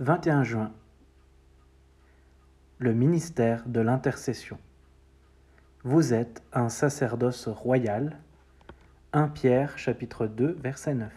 [0.00, 0.70] 21 juin.
[2.78, 4.56] Le ministère de l'intercession.
[5.82, 8.16] Vous êtes un sacerdoce royal.
[9.12, 11.12] 1 Pierre chapitre 2 verset 9.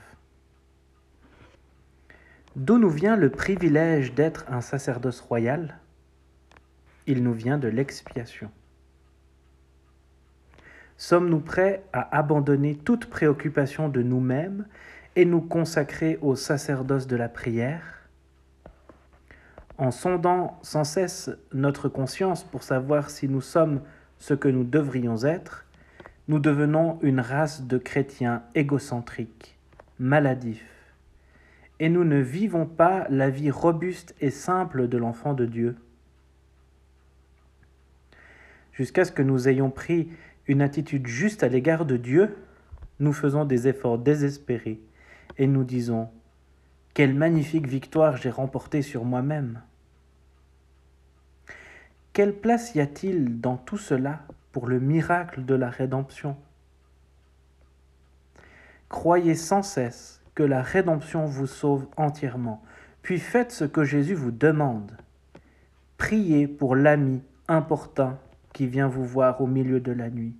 [2.55, 5.77] D'où nous vient le privilège d'être un sacerdoce royal?
[7.05, 8.49] Il nous vient de l'expiation.
[10.97, 14.65] Sommes-nous prêts à abandonner toute préoccupation de nous-mêmes
[15.15, 18.00] et nous consacrer au sacerdoce de la prière?
[19.77, 23.81] En sondant sans cesse notre conscience pour savoir si nous sommes
[24.17, 25.65] ce que nous devrions être,
[26.27, 29.57] nous devenons une race de chrétiens égocentriques,
[29.99, 30.93] maladifs,
[31.79, 35.75] et nous ne vivons pas la vie robuste et simple de l'enfant de Dieu.
[38.71, 40.09] Jusqu'à ce que nous ayons pris
[40.47, 42.37] une attitude juste à l'égard de Dieu,
[42.99, 44.79] nous faisons des efforts désespérés
[45.37, 46.09] et nous disons
[46.93, 49.61] Quelle magnifique victoire j'ai remportée sur moi-même
[52.11, 54.19] Quelle place y a-t-il dans tout cela
[54.51, 56.35] pour le miracle de la rédemption?
[58.89, 62.61] Croyez sans cesse que la rédemption vous sauve entièrement,
[63.03, 64.91] puis faites ce que Jésus vous demande.
[65.97, 68.19] Priez pour l'ami important
[68.51, 70.35] qui vient vous voir au milieu de la nuit.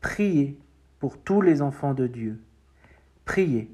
[0.00, 0.56] Priez
[1.00, 2.40] pour tous les enfants de Dieu.
[3.24, 3.68] Priez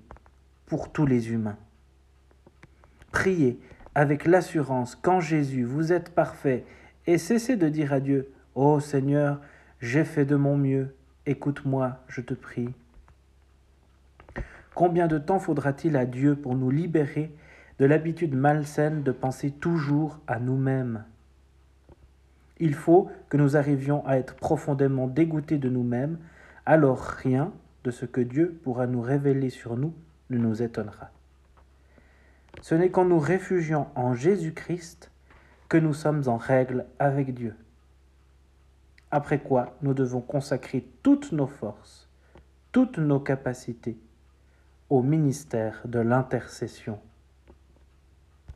[0.65, 1.59] pour tous les humains.
[3.13, 3.59] Priez
[3.95, 6.65] avec l'assurance qu'en Jésus vous êtes parfait
[7.07, 9.41] et cessez de dire à Dieu, Ô oh Seigneur,
[9.81, 10.95] j'ai fait de mon mieux,
[11.27, 12.69] écoute-moi, je te prie.
[14.75, 17.35] Combien de temps faudra-t-il à Dieu pour nous libérer
[17.79, 21.05] de l'habitude malsaine de penser toujours à nous-mêmes?
[22.59, 26.19] Il faut que nous arrivions à être profondément dégoûtés de nous-mêmes,
[26.67, 27.53] alors rien
[27.85, 29.95] de ce que Dieu pourra nous révéler sur nous
[30.29, 31.11] ne nous étonnera.
[32.61, 35.11] Ce n'est qu'en nous réfugiant en Jésus-Christ
[35.69, 37.55] que nous sommes en règle avec Dieu.
[39.11, 42.09] Après quoi, nous devons consacrer toutes nos forces,
[42.73, 43.99] toutes nos capacités
[44.89, 47.01] au ministère de l'intercession